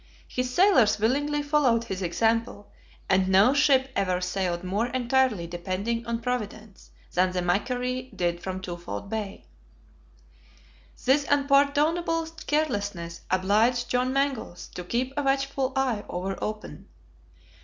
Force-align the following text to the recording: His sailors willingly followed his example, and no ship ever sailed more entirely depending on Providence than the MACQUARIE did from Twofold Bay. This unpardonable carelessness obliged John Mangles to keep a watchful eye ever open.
His 0.27 0.51
sailors 0.51 0.97
willingly 0.97 1.43
followed 1.43 1.83
his 1.83 2.01
example, 2.01 2.71
and 3.07 3.27
no 3.29 3.53
ship 3.53 3.91
ever 3.95 4.19
sailed 4.19 4.63
more 4.63 4.87
entirely 4.87 5.45
depending 5.45 6.07
on 6.07 6.21
Providence 6.23 6.89
than 7.13 7.33
the 7.33 7.41
MACQUARIE 7.43 8.11
did 8.17 8.41
from 8.41 8.61
Twofold 8.61 9.09
Bay. 9.11 9.45
This 11.05 11.27
unpardonable 11.29 12.27
carelessness 12.47 13.21
obliged 13.29 13.89
John 13.91 14.11
Mangles 14.11 14.69
to 14.73 14.83
keep 14.83 15.13
a 15.15 15.21
watchful 15.21 15.71
eye 15.75 16.03
ever 16.11 16.35
open. 16.43 16.87